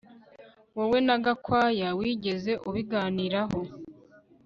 Wowe 0.75 0.99
na 1.07 1.15
Gakwaya 1.23 1.87
wigeze 1.99 2.51
ubiganiraho 2.67 3.59